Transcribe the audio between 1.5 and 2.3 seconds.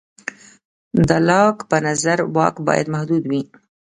په نظر